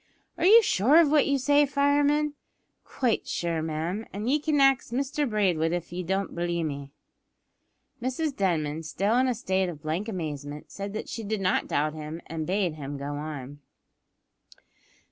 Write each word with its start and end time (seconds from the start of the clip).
"Are 0.35 0.47
you 0.47 0.63
sure 0.63 0.97
of 0.99 1.11
what 1.11 1.27
you 1.27 1.37
say, 1.37 1.63
fireman?" 1.67 2.33
"Quite 2.83 3.27
sure, 3.27 3.61
ma'am; 3.61 4.07
ye 4.11 4.39
can 4.39 4.59
ax 4.59 4.89
Mr 4.89 5.29
Braidwood 5.29 5.73
if 5.73 5.93
ye 5.93 6.01
don't 6.01 6.33
b'lieve 6.33 6.65
me." 6.65 6.89
Mrs 8.01 8.35
Denman, 8.35 8.81
still 8.81 9.15
in 9.19 9.27
a 9.27 9.35
state 9.35 9.69
of 9.69 9.83
blank 9.83 10.09
amazement, 10.09 10.71
said 10.71 10.93
that 10.93 11.07
she 11.07 11.23
did 11.23 11.39
not 11.39 11.67
doubt 11.67 11.93
him, 11.93 12.19
and 12.25 12.47
bade 12.47 12.73
him 12.73 12.97
go 12.97 13.13
on. 13.13 13.59